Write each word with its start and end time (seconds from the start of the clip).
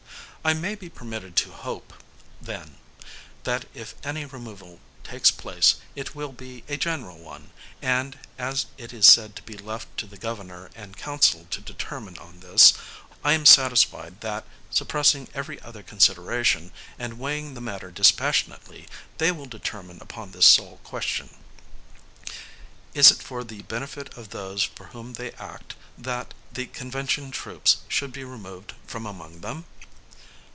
I 0.43 0.55
may 0.55 0.73
be 0.73 0.89
permitted 0.89 1.35
to 1.35 1.51
hope, 1.51 1.93
then, 2.41 2.77
that 3.43 3.65
if 3.75 3.93
any 4.03 4.25
removal 4.25 4.79
takes 5.03 5.29
place, 5.29 5.75
it 5.95 6.15
will 6.15 6.31
be 6.31 6.63
a 6.67 6.77
general 6.77 7.19
one: 7.19 7.51
and, 7.79 8.17
as 8.39 8.65
it 8.75 8.91
is 8.91 9.05
said 9.05 9.35
to 9.35 9.43
be 9.43 9.55
left 9.55 9.95
to 9.99 10.07
the 10.07 10.17
Governor 10.17 10.71
and 10.73 10.97
Council 10.97 11.45
to 11.51 11.61
determine 11.61 12.17
on 12.17 12.39
this, 12.39 12.73
I 13.23 13.33
am 13.33 13.45
satisfied, 13.45 14.21
that, 14.21 14.45
suppressing 14.71 15.27
every 15.35 15.61
other 15.61 15.83
consideration, 15.83 16.71
and 16.97 17.19
weighing 17.19 17.53
the 17.53 17.61
matter 17.61 17.91
dispassionately, 17.91 18.87
they 19.19 19.31
will 19.31 19.45
determine 19.45 19.99
upon 20.01 20.31
this 20.31 20.47
sole 20.47 20.79
question, 20.83 21.29
Is 22.95 23.11
it 23.11 23.21
for 23.21 23.43
the 23.43 23.61
benefit 23.61 24.17
of 24.17 24.29
those 24.31 24.63
for 24.63 24.85
whom 24.85 25.13
they 25.13 25.33
act, 25.33 25.75
that, 25.99 26.33
the 26.51 26.65
Convention 26.65 27.29
troops 27.29 27.77
should 27.87 28.11
be 28.11 28.23
removed 28.23 28.73
from 28.87 29.05
among 29.05 29.41
them? 29.41 29.65